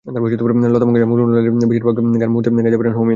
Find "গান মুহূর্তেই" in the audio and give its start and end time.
2.21-2.53